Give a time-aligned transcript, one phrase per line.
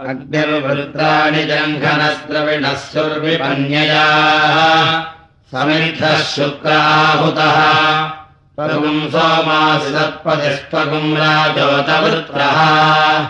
[0.00, 5.04] अग्निर्वृत्राणि जङ्घनस्त्रविणः सुर्विपन्ययाः
[5.52, 13.28] समिद्धः शुक्राहुतः। त्वगुम् सोमासि सत्पतिष्वगुम् राजोतवृत्रः।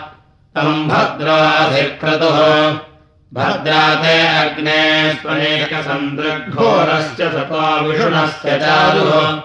[0.55, 2.77] तम् भद्राधिक्रतुः।
[3.33, 9.41] भद्राते अग्ने स्वनेकसन्दृग्घोरस्य सतो विषुणस्य चारुः।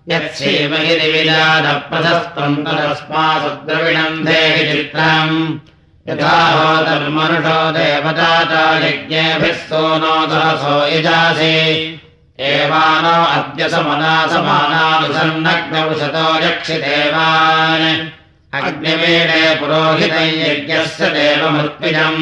[0.09, 5.33] यत्सीमहिरिविजानप्रशस्तम् तदस्मासु द्रविणम् देहि चित्रम्।
[6.09, 8.51] यथा होतर्मनुषो देवता च
[8.83, 11.55] यज्ञेभिः सोनो दहसो यजासि।
[12.39, 18.09] एवानो अद्य समना समानानुसन्नग्नौषतो यक्षिदेवान्
[19.59, 22.21] पुरोहितम् यज्ञस्य देवमृत्विजम्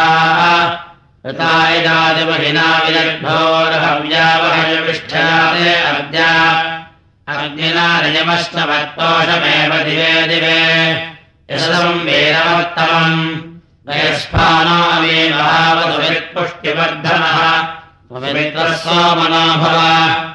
[1.28, 6.32] ऋतायजादिमहिना विदग्भोर्हव्यावहयविष्ठयादे अद्या।
[7.28, 11.10] अग्निना रजमश्चवत्तोषमेव दिवे दिवे।
[11.52, 13.42] यशदम् वीरवत्तमम्।
[13.90, 17.68] वयस्फानो अमी महावधुवित्पुष्टिवर्धनः
[18.12, 20.35] पवित्रः सोमनो भव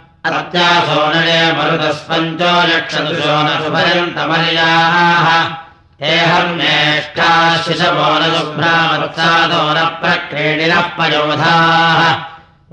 [0.29, 5.27] अत्यासो नरे मरुतस्पञ्चो लक्षदुशो न सुभयन्तमर्याः
[6.01, 12.01] हे हर्मेष्ठाः शिशवो न शुभ्रामत्सादो न प्रक्रीडिनः पयोधाः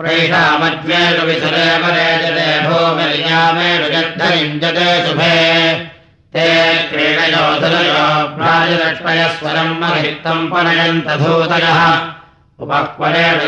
[0.01, 5.33] प्रेषामज्ञेषु विसुरेव रेजते भूमिर्यामेषु जद्धरिञ्जते शुभे
[8.37, 11.81] भ्राजलक्ष्मयस्वरम् महित्तम् पनयन्तधूतयः
[12.65, 13.39] उपक्वरेण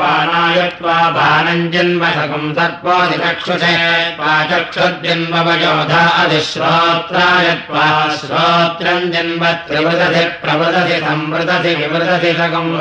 [3.40, 3.76] चक्षुषे
[4.16, 7.86] त्वाचक्षुर्जन्मवयोधा अधिश्रोत्राय त्वा
[8.20, 12.72] श्रोत्रम् जन्म त्रिवृदधि प्रवृदधि संवृदधि विवृदधि सकम्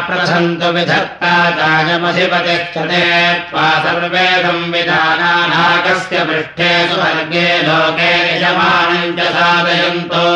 [1.57, 3.03] चायमधिपतिष्ठते
[3.49, 10.27] त्वा सर्वे संविधानानाकस्य पृष्ठे सुवर्गे लोके यजमानम् च साधयन्तो।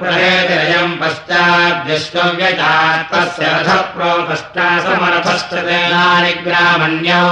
[0.01, 7.25] प्रहेतिरयम् पश्चाद्विश्व व्यजातस्य रथप्रोपष्टासमरथश्च तेनानि ग्रामण्यो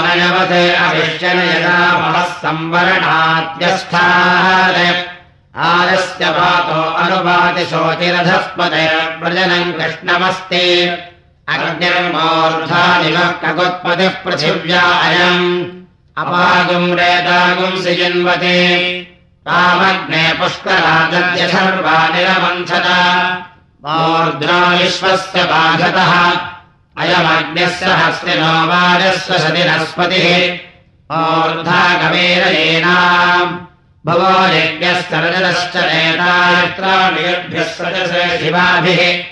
[0.00, 3.40] नयवते अभिश्चन यदा महः संवरणात्यस्थाः
[5.56, 10.88] आरस्य पातो अनुपाति शोचिरधस्पदे व्रजनम् कृष्णमस्ति।
[11.48, 13.10] अग्निर्मोर्धानि
[13.44, 15.64] कगोत्पतिः पृथिव्या अयम्।
[16.18, 19.09] अपागुम् रेतागुम् सिजिन्वते
[22.14, 22.86] निरमन्थत।
[23.86, 26.40] मूर्ध्ना विश्वस्य बाधतः।
[26.98, 30.58] अयमग्न्यस्य हस्तिनो वाजस्य सतिनस्पतिः
[31.12, 33.58] मूर्धागमेरयेनाम्
[34.06, 39.24] भवो यज्ञश्च रजतश्च नेतायत्राणिभ्यः सजसे शिवाभिः।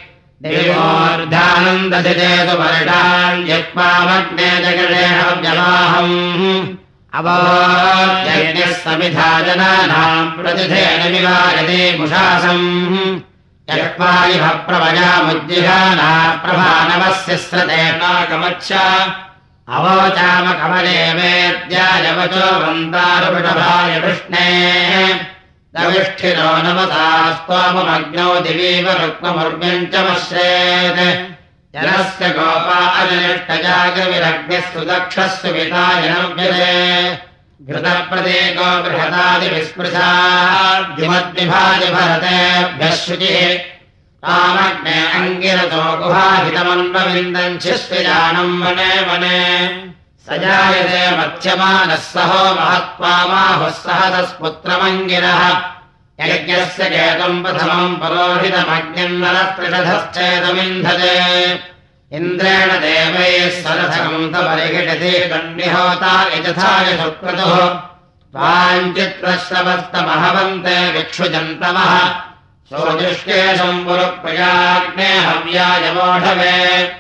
[0.43, 12.67] देवोर्धानन्दधिजेतु वर्षाण्यक्वामग्ने जगदेहव्यवाहम् अवोद्यज्ञः समिधा जनानाम् प्रतिधेन विवायते मुषासम्।
[13.79, 16.11] यक्वायिभ प्रवयामुज्जिहाना
[16.43, 18.69] प्रभानवस्य स्रतेनागमच्छ
[19.77, 24.93] अवोचामकमले वेद्यायवचो वन्दारुषभाय विष्णेः
[25.77, 27.07] दविष्ठिरो नमसा
[27.39, 31.03] स्तोममग्नौ दिवीव रुक्ममुर्व्यञ्चमश्रेत्
[31.75, 36.77] जनस्य गोपा अजनिष्टजागविरग्निस्तु दक्षस्तु वितायनव्यते
[37.69, 43.41] घृतप्रदेको बृहदादिविस्पृशाद्युमद्विभाज भरतेभ्यः शुचिः
[44.25, 49.41] तामग्ने अङ्गिरतो गुहाहितमन्वविन्दम् शिष्यजानम् वने वने।
[50.25, 55.43] स जायते मत्स्यमानः सहो महत्त्वामाहुः सह तस्पुत्रमङ्गिरः
[56.21, 61.15] यज्ञस्य केतम् प्रथमम् परोहितमग्निम् नरत्रिषधश्चेदमिन्धते
[62.13, 67.81] इन्द्रेण देवैः सरथकम् तपरिघटति दण्डिहोता यथाय सुक्रतुः।
[68.33, 72.21] त्वाञ्चित्रश्रवस्तमहवन्ते विक्षुजन्तवः।
[72.71, 76.93] सोदृष्टेशम् पुरुप्रयाग्ने हव्यायवोढवे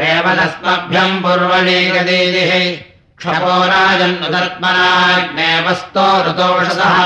[0.01, 2.53] रेवदस्मभ्यम् पूर्वणीगदीदिः
[3.23, 3.57] क्षपो
[5.67, 6.97] वस्तो ऋतोषसः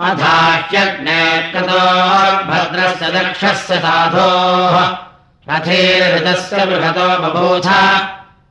[0.00, 1.78] अधाह्यग्ने कृतो
[2.48, 4.96] भद्रस्य दक्षस्य साधोः
[5.50, 7.68] रथेर्हृतस्य बृहतो बभूथ।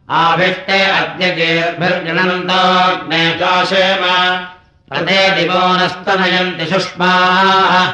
[0.09, 4.05] आभिष्टे अद्य गेर्भिर्गणन्तोऽग्ने चाशेम।
[4.93, 7.93] रथे दिवोनस्तनयन्ति सुष्माः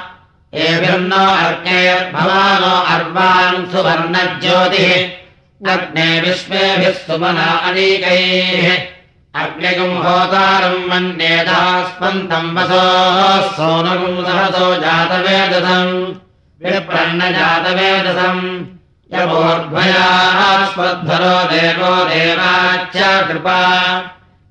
[0.53, 8.96] एभिर्नो अर्केर्भवानो अर्वान् सुवर्णज्योतिः। अग्ने विश्वेभिः सुमना अनीकैः।
[9.43, 13.17] अग्निगुम् होतारम् मन्येदास्पन्तम् वसोः
[13.57, 15.93] सोनगुम् सहसो जातवेदसम्
[16.63, 18.43] विप्रन्नजातवेदसम्
[19.13, 20.39] यवोर्ध्वयाः
[20.73, 23.59] स्वध्वरो देवो देवाच्च कृपा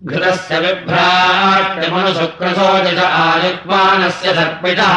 [0.05, 4.97] घृतस्य बिभ्राट्यमनुशुक्रसोजस आयुक्मानस्य सर्पितः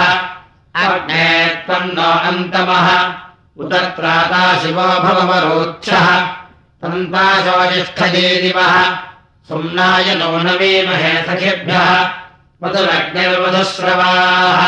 [0.86, 1.28] अग्ने
[1.66, 2.88] त्वम् नो अन्तमः
[3.64, 6.08] उतत्राता शिवो भवरोक्षः
[6.82, 8.76] तन्ताशोजिष्ठजीदिवः
[9.50, 11.88] सुम्नाय नो नवीमहे सखिभ्यः
[12.64, 14.60] मधुरग्निर्मधुश्रवाः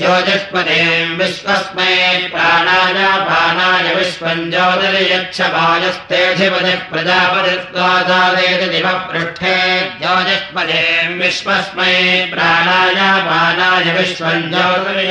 [0.02, 0.78] ज्योतिष्पदे
[1.22, 1.96] विश्वस्मै
[2.36, 3.00] प्राणाय
[3.32, 9.56] पानाय विश्वम् ज्योतिर्यच्छ वायस्तेऽधिपतिः प्रजापतिस्वादालयत दिवः पृष्ठे
[10.04, 10.86] ज्योतिष्पदे
[11.24, 11.98] विश्वस्मै
[12.36, 13.02] प्राणाय
[13.32, 14.48] पानाय विश्वम्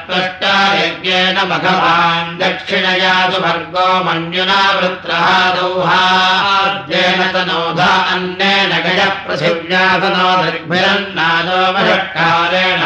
[0.07, 5.27] त्वष्टा यज्ञेन भगवान् दक्षिणया सुभर्गो मन्युना वृत्रः
[5.57, 12.83] दौहाद्येन तनोधा अन्नेन गजः पृथिव्यासनो दर्भिरन्नादो महत्कारेण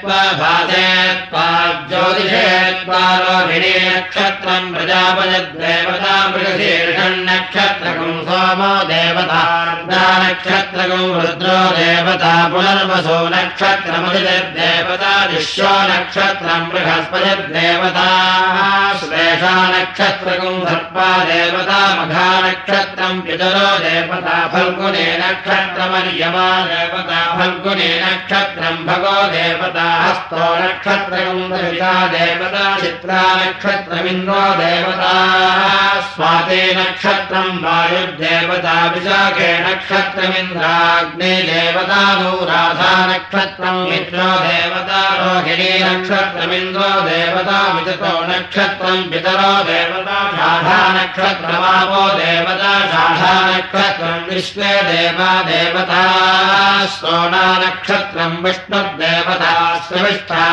[0.00, 0.20] त्वा
[1.30, 1.46] त्वा
[1.90, 2.46] ज्योतिषे
[2.84, 6.14] त्वा रोहिणी नक्षत्रम् प्रजापयद्देवता
[8.28, 9.42] सोमो देवता
[10.22, 18.08] नक्षत्रकम् रुद्रो देवता पुनर्वसो नक्षत्रमदिर्देवता विश्वो नक्षत्रम् बृहस्पतिर्देवता
[19.00, 29.86] श्लेषा नक्ष नक्षत्रकम् सर्पा देवता मघानक्षत्रम् पितरो देवता फल्गुने नक्षत्रमर्यमा देवता फल्गुने नक्षत्रम् भगो देवता
[30.02, 35.10] हस्तो नक्षत्रकम् दविता देवता चित्रा नक्षत्रमिन्द्रो देवता
[36.14, 48.14] स्वाते नक्षत्रम् वायुर्देवता विशाखे नक्षत्रमिन्द्राग्ने देवता नो राधा नक्षत्रम् मित्रो देवता रोहिणी नक्षत्रमिन्द्रो देवता विजतो
[48.32, 49.52] नक्षत्रम् पितरो
[50.96, 52.72] नक्षत्रमापो देवता
[53.50, 56.02] नक्षत्रम् विश्वे देवा देवता
[56.96, 59.52] सोना नक्षत्रम् विष्णुर्देवता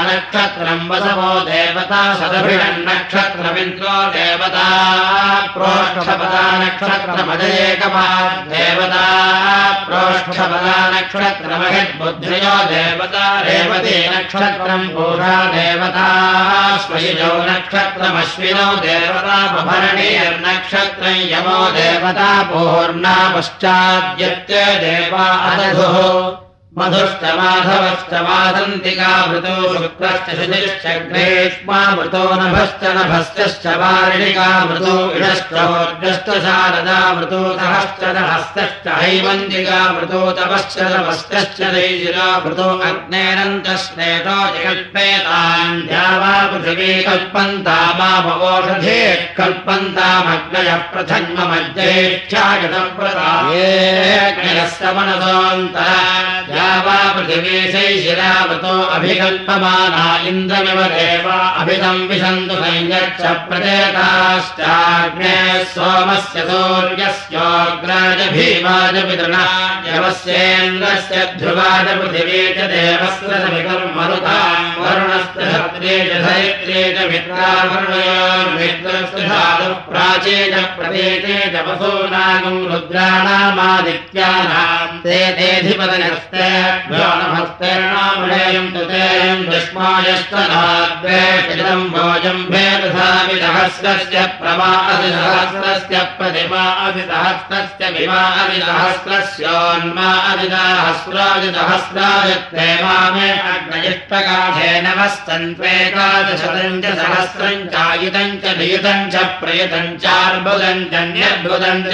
[0.08, 2.02] नक्षत्रम् वसवो देवता
[2.88, 4.68] नक्षत्रमिन्द्रो देवता
[5.56, 8.06] प्रोष्ठपदा नक्षत्रमजयेकमा
[8.54, 9.04] देवता
[13.48, 16.08] रेवती नक्षत्रम् पूषा देवता
[16.86, 19.25] स्वयिजौ नक्षत्रमश्विनौ देवता
[19.56, 25.98] बभरणीर्नक्षत्रम् यमो देवता पूर्णा पश्चाद्यत्य देवा अदधुः
[26.78, 34.96] मधुश्च माधवश्च मादन्तिका मृतो शुक्रश्च शुचिश्च ग्रेष्मा मृतो नभश्च नभश्च वारिणिका मृतो
[36.46, 47.78] शारदा मृतो सहश्च नहस्तश्च हैमन्तिका मृतो तपश्च तपस्तश्च दैजिरा मृतो अग्नेरन्तश्लेषो जगल्पेतान् द्यावा पृथिवी कल्पन्ता
[48.02, 49.00] मामवोषधे
[49.40, 53.72] कल्पन्तामग्नयः प्रथन्ममज्जेष्ठ्यागतप्रदा ये
[54.98, 65.36] मनसोऽन्तरा वा पृथिवीशै शिरावतो अभिकल्पमाना इन्द्रमिव देवा सञ्जच्छ प्रदेताश्चाग्ने
[65.74, 68.20] सोमस्य सूर्यस्योग्राज
[69.10, 69.44] पितृणा
[69.88, 74.38] यवस्येन्द्रस्य ध्रुवाज पृथिवी च देवस्य समिकर्मरुता
[74.82, 85.20] वरुणस्य धत्रे च धरित्रे च मित्रावरुणयोर्मित्रस्य धातुः प्राचे च प्रदेते च वसूनागम् रुद्राणामादित्यानाम् ते
[88.76, 92.44] तुतेयम् दुष्मायस्तनाद्वेषितम् भोजम्
[94.94, 96.64] अधिसहस्रस्य प्रतिमा
[102.84, 111.92] मामे अग्नयिष्टकाधेन वस्तन्त्वेकादशतम् च सहस्रम् चायुतम् च नियुतम् च प्रयुतम् चार्बुदम् च न्यद्भुतम् च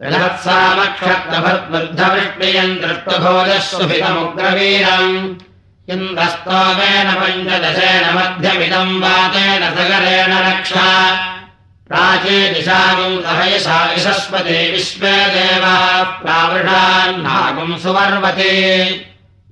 [0.00, 5.34] बृहत्सामक्षत्रभद्वृद्धवृष्टियम् दृष्टभोजः सुभितमुग्रवीरम्।
[5.90, 10.90] इन्द्रस्तोमेन पञ्चदशेन मध्यमिदम् वातेन सगरेण रक्षा।
[11.88, 18.50] प्राचे सहयसा यशस्पते विश्वे देवाः प्रावृषान्नागुम् सुवर्वते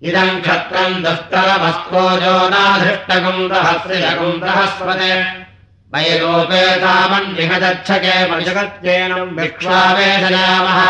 [0.02, 5.12] इदम् क्षत्रम् दुष्टरमस्तोजो नाधृष्टगुम् रहस्रिजगुम् रहस्पते
[5.94, 10.80] वैरोपेतामन्विहदच्छके जगत्येनम् विक्ष्वावेशयामः।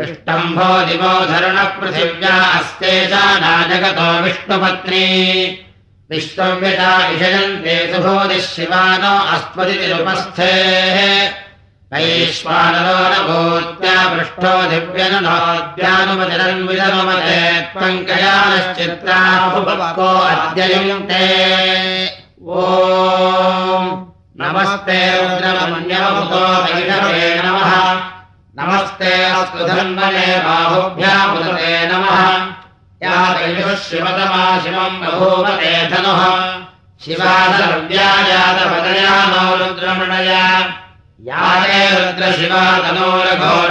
[0.01, 5.07] विष्टम्भो दिवो धरणपृथिव्या अस्तेषा नाजगतो विष्णुपत्नी।
[6.11, 10.97] विश्वव्यता इषयन्ते सुभोदिः शिवानो अस्मदितिरुपस्थेः
[11.93, 17.39] वैश्वानरो न भूत्या पृष्ठो दिव्यनुनोद्यानुमतिरन्विदनुमते
[17.73, 21.25] त्वङ्कयानश्चित्राहुपको अद्ययुङ्क्ते।
[22.41, 22.43] ओ
[24.41, 27.71] नमस्ते रुद्रमन्यवभुतो वैषवे नमः
[28.59, 32.19] नमस्ते अस्तु धन्वने बाहुभ्यामुदते नमः।
[33.03, 36.23] या दैवः शिवतमा शिवम् बभूवते धनुः।
[37.05, 38.05] शिवादव्यायातपदया
[39.31, 40.43] नो रुद्रमणया
[41.27, 43.67] या ते रुद्रशिवा तनोरघोरापापकाशिनी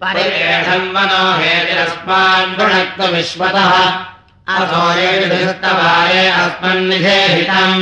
[0.01, 3.05] परिवेषन्वनो हेतिरस्मान् भुणक्तु
[4.47, 7.79] विश्वतः अथो येषुस्तवारे अस्मन्निषेहितम्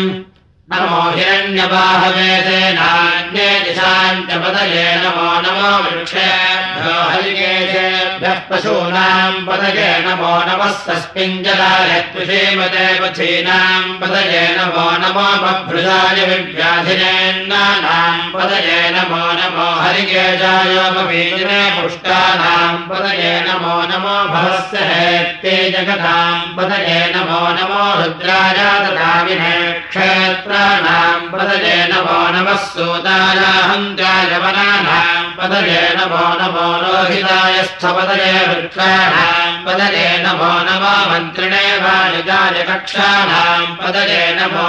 [0.72, 2.30] नमो हिरण्यबाहवे
[2.78, 13.98] नान्ये दिशाम् च पदये नमो नमो वृक्षेभ्यो हरिकेशेभ्यः पशूनाम् पदये नमो नमः सस्मिञ्जलाय त्विषीमते पथीनाम्
[14.02, 24.78] पदये नमो नमो बभ्रुजाय विव्याधिनेन्नानाम् पदये नमो नमो हरिकेशाय पवीजिने पुष्टानाम् पदये नमो नमो भवस्य
[24.92, 29.56] हेत्ते जगताम् पदये नमो नमो रुद्राय ददामिने
[29.90, 41.66] क्षेत्राणाम् पदये नमो नमः सूतायाहन्त्याय वनानाम् पदये नमो रोहिताय स्थपदये वृक्षाणाम् पदये नमो नमो मन्त्रिणे
[41.84, 44.66] वालिकाय कक्षाणाम् पदये नमो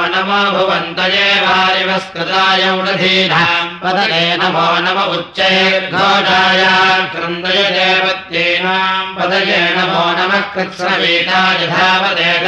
[0.55, 6.65] भुवन्तये वारिवस्कृताय उडधीनाम् पदये नमो नम उच्चैर्घोषाय
[7.13, 11.63] क्रन्दय देवत्येनाम् पदये नमो नम नमः कृत्स्रवीताय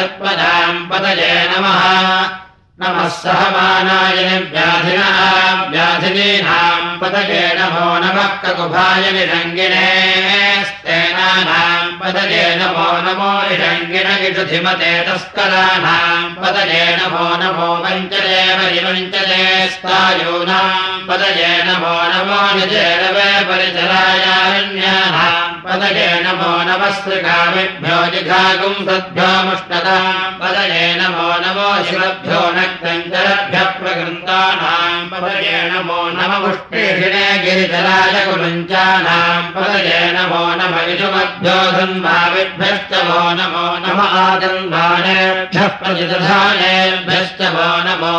[0.00, 2.45] तत्पदाम् पतये नमः
[2.80, 4.18] नमः सहमानाय
[4.52, 9.86] व्याधिनाम् व्याधिनीनाम् नमो नमः ककुभाय निरङ्गिणे
[10.68, 12.88] स्तेनानाम् पतये नमो
[14.28, 19.42] इषुधिमते तस्कराणाम् पतये नमो नमो वञ्चले परिवञ्चले
[19.74, 24.56] स्थायूनाम् पतये नमो नमो निजेरवे परिचरायारण्यानाम्
[25.66, 31.28] पदये नमो नमस्त्रिकामिभ्यो जिघागुम् सद्भ्योमुष्णताम् पदये नमो
[31.88, 43.66] शिवभ्यो नक्तञ्जलभ्यः प्रकृन्तानाम् पदये नमो नममुष्टिषिणे गिरिजलाय कुलञ्चानाम् पदये नमो नम इषुमभ्यो धन्भाविभ्यश्च वो नमो
[43.84, 48.12] नम आजन्भानेभ्यः प्रतिदधानेभ्यश्च वो नमो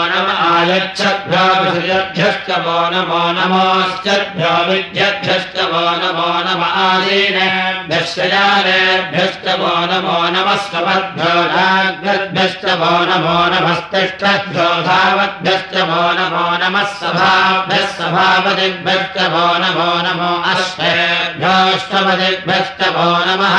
[3.08, 3.66] वो नमो
[4.70, 13.38] विद्यभ्यश्च वो नमो नम आदीनेभ्यश्च जानेभ्यश्च वो नमो नमः स्वपद्भ्यो नाग्रद्भ्यश्च वो नमो
[16.20, 20.32] नमो नमः सभाभ्यः सभापतिभ्यश्च वो नमो नमो
[22.98, 23.58] वो नमः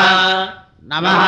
[0.91, 1.23] नमः।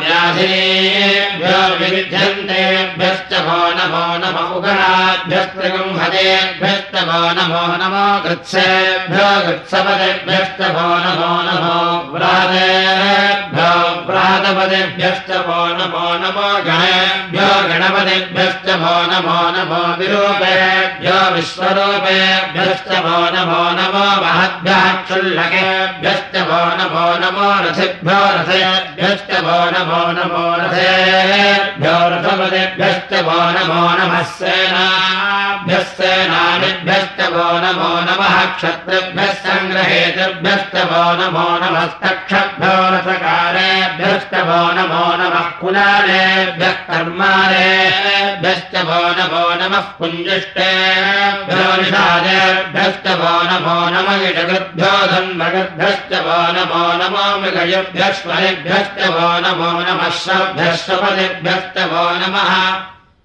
[0.00, 11.80] व्याधेभ्यो विविध्यन्तेभ्यश्च भो नमो नम उगणाभ्यस्त्रिगुंहतेभ्यश्च भो नमो नमो कृत्सेभ्यो कृत्सपदेभ्यश्च भो नमो नमो
[12.12, 13.72] व्रातेभ्यो
[14.08, 24.84] व्रातपदेभ्यश्च भो नमो नमो गणेभ्यो गणपतिभ्यश्च भो नमो नमो विरूपेभ्यो विश्वरूपेभ्यश्च भो नमो नमो महद्भ्यः
[25.06, 35.82] क्षुल्लकेभ्यश्च भो नमो नमो रथिभ्यो रथेभ्यश्च भो नमो नमो रथेभ्यो रथपदेभ्यश्च भो नमो नमः सेनाभ्यः
[35.98, 48.74] सेनानिभ्यश्च भो नमो नमः क्षत्रिभ्यः सङ्ग्रहेतृभ्यश्च भो नमो नमस्तक्षभ्यो रथकारेभ्यश्च भो नमो नमः कुलालेभ्यः कर्मालेभ्यश्च
[48.88, 59.28] भो नमो नमः पुञ्जिष्टेभ्यो निषादेभ्यश्च भो नमो नम इषकृद्भ्यो धन्मगद्भ्यश्च भो नमो नमो मृगयुभ्यश्वरिभ्यश्च भो
[59.44, 62.50] नमो नमः श्रभ्यश्वपदिभ्यश्च भो नमः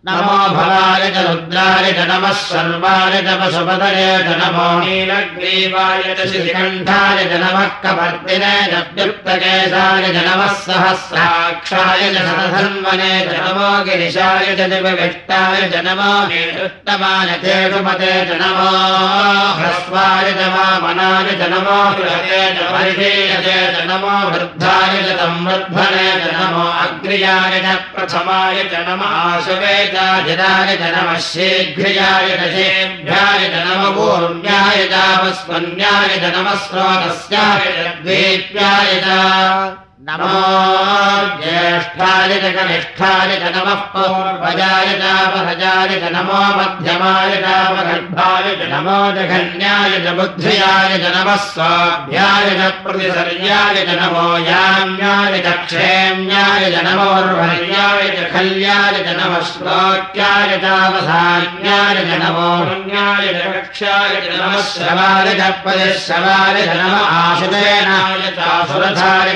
[0.07, 7.39] नमो भवाय च रुद्राय च नमः सर्वाय च पशुपतये च नमो नीलग्रीवाय च श्रीकण्ठाय च
[7.41, 17.33] नमः कपर्दिने च नमः सहस्राक्षाय च शतधन्वने च नमो गिरिशाय च दिवविष्टाय च नमो नीरुत्तमाय
[17.43, 18.69] चेषुमते च नमो
[19.59, 23.11] ह्रस्वाय च वामनाय च नमो बृहते
[23.43, 29.75] च नमो वृद्धाय च संवर्धने च नमो अग्र्याय च प्रथमाय च नम आशवे
[30.27, 39.01] जनाय च नमः शीघ्र्याय च शेभ्याय च नम पूर्ण्याय चापस्मन्याय च नमः स्रोतस्याय च द्वेप्याय
[39.05, 40.27] च नमो
[41.39, 50.13] ज्येष्ठाय च कनिष्ठाय च नमः पूर्वजाय चापहजाय च नमो मध्यमाय चापगर्भाय च नमो जघन्याय च
[50.19, 59.03] बुद्ध्याय च नमः स्वाभ्याय च प्रतिसर्याय च नमो याम्याय च क्षेम्याय च नमोर्वर्याय च खल्याय
[59.07, 66.79] च नमः श्लोक्याय चावधान्याय च नमो पुण्याय च कक्ष्याय च नमः श्रवाय च परिश्रवाय च
[66.81, 68.16] नमः आशुतेनाय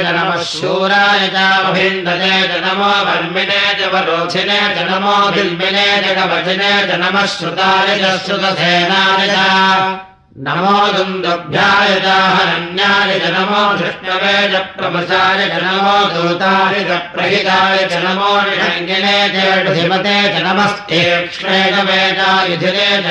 [0.01, 6.15] च नमः शूराय चावभिन्दते च नमो वर्मिणे च वरोधिने च नमो दिल्मिने च
[8.25, 14.61] श्रुतसेनाय च नमो दुन्दुभ्याय च हरण्याय च नमो धृष्णवे च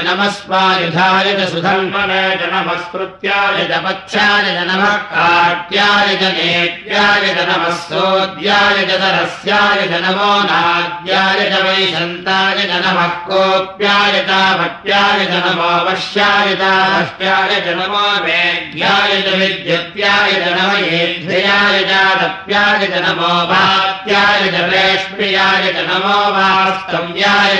[0.06, 8.82] नमस्वायुधाय च सुधन्वने च नमस्कृत्याय च पथ्याय च नमः काट्याय च नेत्याय च नमः सोद्याय
[8.88, 16.54] च सरस्याय च नमो नाद्याय च वैशन्ताय च नमः कोप्याय च भट्याय च नमो वश्याय
[16.62, 24.48] च ष्टाय च नमो वेद्याय च विद्युत्याय च नम येध्याय च तप्याय च नमो वात्याय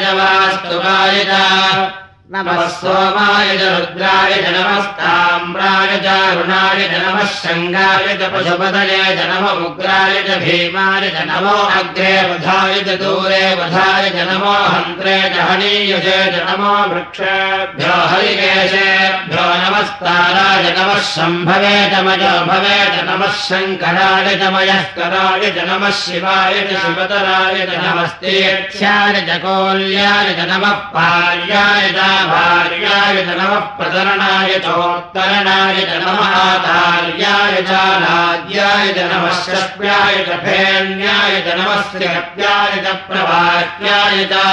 [0.03, 8.29] च वास्तुवाय च नमः सोमाय च रुद्राय च नमस्ताम्राय च अरुणाय च नमः शङ्गाय च
[8.35, 14.53] पशुपतये च नम उग्राय च भीमाय च नमो अग्रे वधाय च दूरे वधाय च नमो
[14.75, 23.35] हन्त्रे च हनीयुषे च नमो वृक्षेभ्यो हरिकेशेभ्यो नमस्ताराय नमः शम्भवे च मयो भवे च नमः
[23.49, 31.93] शङ्कराय च मयस्कराय च नमः शिवाय च शिवतराय च नमस्तेक्ष्याय च कोल्याय च नमः पार्याय
[32.29, 41.59] भार्याय च नमः प्रतरणाय चोत्तरणाय च नमः आचार्याय चालाद्याय च नमः शस्याय च फेण्याय च
[41.61, 44.49] नमस्य हत्याय च प्रभात्याय च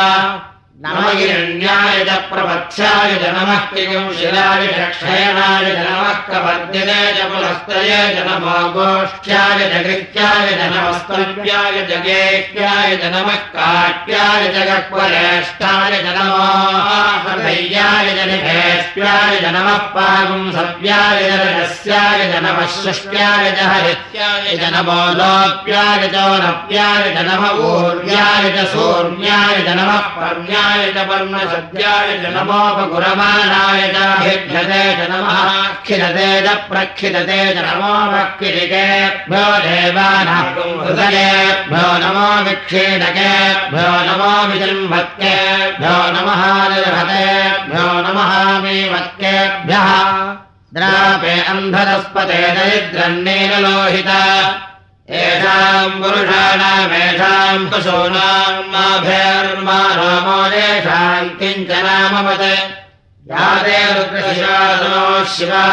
[0.86, 8.58] नमगिरण्याय च प्रपथ्याय च नमः किंशिलाय च क्षयणाय च नमः कपर्दिने च पुनस्तये च नमो
[8.76, 14.68] गोष्ठ्याय च गृह्याय च नमस्तव्याय च गेह्याय च नमः काट्याय च
[16.18, 16.38] नमो
[19.58, 27.28] नमः पागुंसव्याय च रजस्याय च नमः शुष्ट्याय च हरित्याय च नमो लोप्याय च नप्याय च
[27.32, 35.40] नमः ऊर्व्याय च सूर्याय च नमः पर्ण्याय च पर्णसद्याय च नमोपगुरमाणाय च भिभ्यते च नमः
[35.88, 39.44] खिलते च प्रक्षिलते च नमो भक्तिकेभ्यो
[40.58, 41.06] देवानाहृदयेभ्यो
[42.04, 46.44] नमो विक्षीणकेभ्यो नमो विजृम्भत्येभ्यो नमः
[46.74, 48.32] निर्हतेभ्यो नमः
[48.64, 49.90] मीमत्केभ्यः
[50.76, 54.22] द्रापे अन्धरस्पते दरिद्रन्नेन लोहिता
[55.10, 60.10] येषाम् पुरुषाणामेषाम् पशूनाम् माभेर्मानो
[61.40, 62.46] किञ्चनामवत्
[63.32, 65.04] याते रुद्रशिवासनो
[65.36, 65.64] शिवा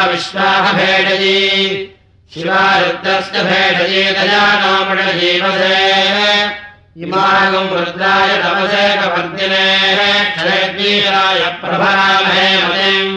[2.33, 5.77] शिवा रुद्रस्य भेडजी दयानो मृडजीवसे
[7.03, 9.99] इमागम् रुद्राय तमसे कपर्दिनेः
[10.35, 13.15] क्षयद्वीराय प्रभरामहे मतिम्।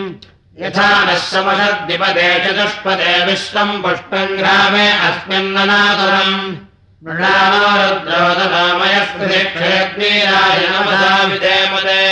[0.63, 6.68] यथा नः समषद्विपदे चतुष्पदे विश्वम् पुष्पम् ग्रामे अस्मिन्ननातुरम्
[7.07, 12.07] मृणानो रुद्रोदनामयस्कृतिक्षयद्वीराय नमसा विधेमदे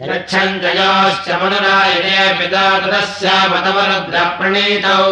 [0.00, 5.06] यच्छम् च योश्च मनुरायणे पिता तदस्यामतमरुद्रप्रणीतौ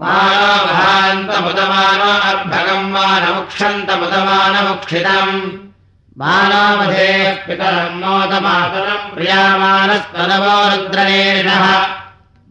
[0.00, 5.36] मानो महान्तमुदमानो अर्भगम् मानमुक्षन्तमुदमानमुक्षितम्।
[6.20, 7.12] मानामधे
[7.46, 11.64] पितरम् मोदमातरम् प्रियामानस्तनवो रुद्रनेरिणः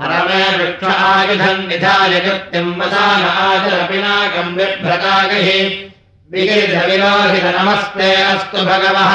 [0.00, 5.92] परमे वृक्ष आयुधम् निधाय कृत्तिम् वसानाचरपिनाकम् बिभ्रतागहि।
[6.32, 9.14] विगिरिधविरोहित नमस्ते अस्तु भगवः।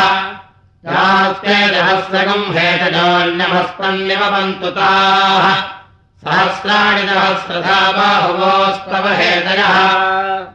[4.71, 5.55] ताः।
[6.23, 9.05] सहस्राणि सहस्रधा बाहुवोस्तव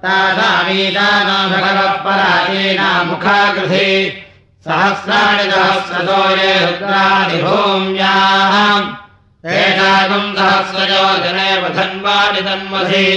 [0.02, 4.24] तासामीदानो भगवः परायीना मुखाकृधि
[4.64, 7.44] सहस्राणि सहस्रतो ये रुद्रादिभूम्याः
[9.53, 13.09] एताकम् सहस्रजो जने वधन्वानि तन्मधि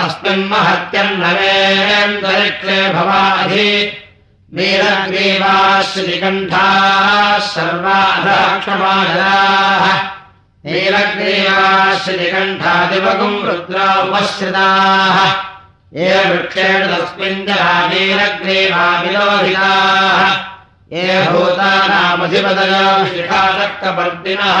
[0.00, 3.70] अस्मिन्महत्यन्नवेन्दरिक्षे भवाधि।
[4.56, 7.08] नीलग्रीवाश्रिकण्ठाः
[7.54, 9.86] सर्वाधक्षमाजराः
[10.66, 15.18] नीलग्रीवाश्रिकण्ठादिवगुम् रुद्रोपश्रिताः
[15.98, 20.22] ये वृक्षेण तस्मिन् जला नीलग्रीवाविलोहिताः
[20.92, 24.60] ये भूतानामधिपदयो शिखादक्कपर्दिनः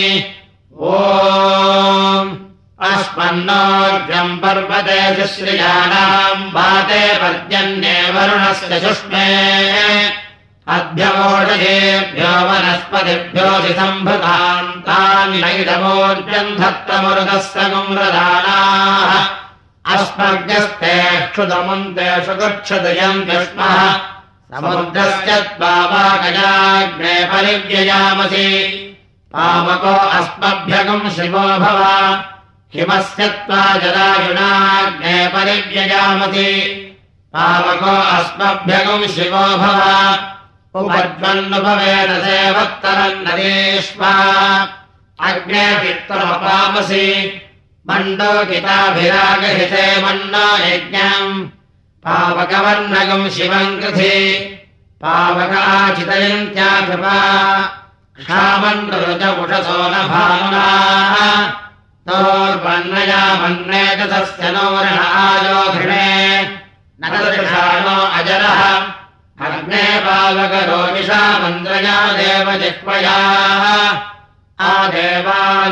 [0.93, 0.95] ओ
[2.82, 9.28] अस्मन्नोर्जम् पर्वते शुश्रियाणाम् वाते पर्जन्ये वरुणस्य सुष्मे
[10.76, 19.11] अभ्यवोषयेभ्यो वनस्पतिभ्योऽसि सम्भृतान्तान्नैडमोर्जम् धत्तमरुदस्य गुम्रदानाः।
[19.93, 20.95] अस्मभ्यस्ते
[21.32, 23.80] क्षुदमन्तेषु गच्छदयम् स्मः
[24.53, 28.49] समुद्रस्य त्वावागजाग्ने परिव्ययामसि।
[29.34, 31.80] पावको अस्मभ्यगम् शिवो भव
[32.76, 36.51] हिमस्य त्वा जलायुनाग्ने परिव्ययामसि
[37.34, 39.82] पावको अस्मभ्यगम् शिवो भव।
[40.80, 44.13] उपज्वन्नुभवेन सेवत्तरम् नरेष्मा
[45.28, 47.07] अग्ने पित्रमपामसि
[47.89, 51.47] मण्डोकिताभिरागहिते मण्डो यज्ञम्।
[52.05, 54.17] पावकवर्णकम् शिवम् कृधि
[55.03, 57.17] पावकाचितयन्त्या कृपा
[58.19, 60.65] क्षामन्नरुचपुषसो न भानुना
[64.12, 66.10] तस्य नो ऋणायोघृणे
[67.01, 68.62] न दृषाणो अजरः।
[69.45, 73.64] अग्ने पावकरोमिषा मन्द्रया देव जिह्वयाः
[74.70, 75.68] आदेवानमक्षियक्षिजा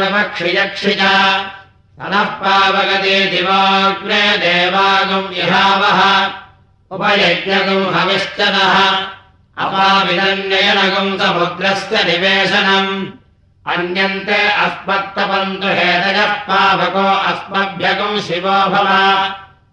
[2.12, 6.00] नः पावगते दिवाग्ने देवागम् इहावः
[6.96, 8.76] उपयज्ञगम् हविश्च नः
[9.64, 12.92] अपाविदन्ययनगम् समुद्रस्य निवेशनम्
[13.70, 18.88] अन्यन्ते अस्मत्तपन्तु हेतयः पावको अस्मभ्यगम् शिवो भव।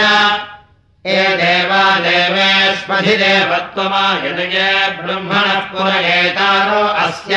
[1.07, 4.69] ये देवा देवेष्मधिदेवत्वमायनये
[5.01, 7.35] ब्रह्मणः पुरयेतारो अस्य।